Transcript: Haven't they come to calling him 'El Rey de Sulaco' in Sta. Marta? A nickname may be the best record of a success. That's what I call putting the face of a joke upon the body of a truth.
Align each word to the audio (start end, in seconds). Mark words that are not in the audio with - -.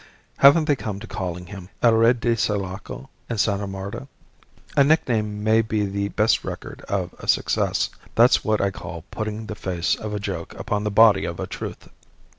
Haven't 0.37 0.65
they 0.65 0.75
come 0.75 0.99
to 0.99 1.05
calling 1.05 1.45
him 1.45 1.69
'El 1.83 1.93
Rey 1.93 2.13
de 2.13 2.35
Sulaco' 2.35 3.07
in 3.29 3.37
Sta. 3.37 3.67
Marta? 3.67 4.07
A 4.75 4.83
nickname 4.83 5.43
may 5.43 5.61
be 5.61 5.85
the 5.85 6.07
best 6.07 6.43
record 6.43 6.81
of 6.89 7.13
a 7.19 7.27
success. 7.27 7.91
That's 8.15 8.43
what 8.43 8.61
I 8.61 8.71
call 8.71 9.03
putting 9.11 9.45
the 9.45 9.53
face 9.53 9.93
of 9.93 10.11
a 10.15 10.19
joke 10.19 10.55
upon 10.59 10.85
the 10.85 10.89
body 10.89 11.25
of 11.25 11.39
a 11.39 11.45
truth. 11.45 11.87